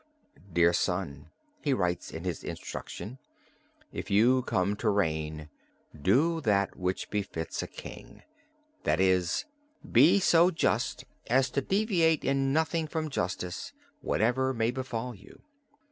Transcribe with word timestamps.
"Dear 0.51 0.73
son," 0.73 1.29
he 1.61 1.75
writes 1.75 2.09
in 2.09 2.23
his 2.23 2.43
Instruction, 2.43 3.19
"if 3.93 4.09
you 4.09 4.41
come 4.41 4.75
to 4.77 4.89
reign, 4.89 5.47
do 5.95 6.41
that 6.41 6.75
which 6.75 7.11
befits 7.11 7.61
a 7.61 7.67
king, 7.67 8.23
that 8.81 8.99
is, 8.99 9.45
be 9.91 10.19
so 10.19 10.49
just 10.49 11.05
as 11.27 11.51
to 11.51 11.61
deviate 11.61 12.25
in 12.25 12.51
nothing 12.51 12.87
from 12.87 13.11
justice, 13.11 13.73
whatever 14.01 14.55
may 14.55 14.71
befall 14.71 15.13
you. 15.13 15.43